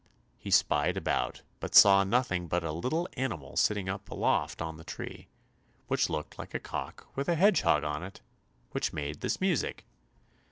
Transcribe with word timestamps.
He 0.39 0.49
spied 0.49 0.97
about, 0.97 1.43
but 1.59 1.75
saw 1.75 2.03
nothing 2.03 2.47
but 2.47 2.63
a 2.63 2.71
little 2.71 3.07
animal 3.17 3.55
sitting 3.55 3.87
up 3.87 4.09
aloft 4.09 4.59
on 4.59 4.77
the 4.77 4.83
tree, 4.83 5.27
which 5.85 6.09
looked 6.09 6.39
like 6.39 6.55
a 6.55 6.59
cock 6.59 7.05
with 7.15 7.29
a 7.29 7.35
hedgehog 7.35 7.83
on 7.83 8.01
it 8.01 8.19
which 8.71 8.93
made 8.93 9.21
this 9.21 9.39
music. 9.39 9.85